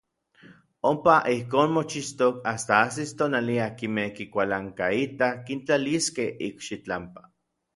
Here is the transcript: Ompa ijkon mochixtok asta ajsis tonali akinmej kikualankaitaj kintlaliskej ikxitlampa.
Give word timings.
Ompa 0.91 1.17
ijkon 1.33 1.73
mochixtok 1.75 2.35
asta 2.51 2.79
ajsis 2.85 3.11
tonali 3.19 3.57
akinmej 3.67 4.09
kikualankaitaj 4.21 5.33
kintlaliskej 5.47 6.29
ikxitlampa. 6.49 7.21